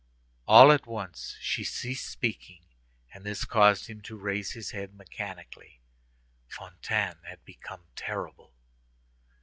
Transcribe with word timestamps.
All 0.47 0.71
at 0.71 0.87
once 0.87 1.37
she 1.41 1.63
ceased 1.63 2.07
speaking, 2.09 2.65
and 3.13 3.23
this 3.23 3.45
caused 3.45 3.85
him 3.85 4.01
to 4.01 4.17
raise 4.17 4.53
his 4.53 4.71
head 4.71 4.95
mechanically. 4.95 5.79
Fantine 6.49 7.19
had 7.25 7.45
become 7.45 7.83
terrible. 7.95 8.51